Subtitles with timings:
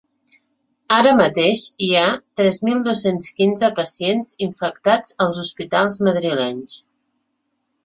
[0.95, 2.05] Ara mateix, hi ha
[2.41, 6.77] tres mil dos-cents quinze pacients infectats als hospitals madrilenys.